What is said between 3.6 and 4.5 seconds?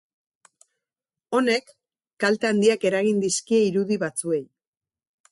irudi batzuei.